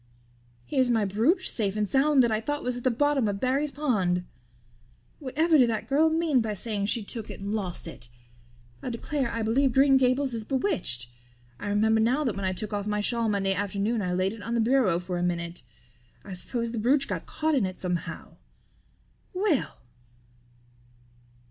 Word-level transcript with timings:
Here's 0.65 0.89
my 0.89 1.05
brooch 1.05 1.47
safe 1.51 1.77
and 1.77 1.87
sound 1.87 2.23
that 2.23 2.31
I 2.31 2.41
thought 2.41 2.63
was 2.63 2.75
at 2.75 2.83
the 2.83 2.89
bottom 2.89 3.27
of 3.27 3.39
Barry's 3.39 3.69
pond. 3.69 4.25
Whatever 5.19 5.59
did 5.59 5.69
that 5.69 5.87
girl 5.87 6.09
mean 6.09 6.41
by 6.41 6.55
saying 6.55 6.87
she 6.87 7.03
took 7.03 7.29
it 7.29 7.39
and 7.39 7.53
lost 7.53 7.85
it? 7.87 8.09
I 8.81 8.89
declare 8.89 9.31
I 9.31 9.43
believe 9.43 9.73
Green 9.73 9.97
Gables 9.97 10.33
is 10.33 10.43
bewitched. 10.43 11.07
I 11.59 11.67
remember 11.67 11.99
now 11.99 12.23
that 12.23 12.35
when 12.35 12.45
I 12.45 12.51
took 12.53 12.73
off 12.73 12.87
my 12.87 12.99
shawl 12.99 13.29
Monday 13.29 13.53
afternoon 13.53 14.01
I 14.01 14.11
laid 14.13 14.33
it 14.33 14.41
on 14.41 14.55
the 14.55 14.59
bureau 14.59 14.97
for 14.97 15.19
a 15.19 15.21
minute. 15.21 15.61
I 16.25 16.33
suppose 16.33 16.71
the 16.71 16.79
brooch 16.79 17.07
got 17.07 17.27
caught 17.27 17.53
in 17.53 17.67
it 17.67 17.77
somehow. 17.77 18.37
Well!" 19.35 19.81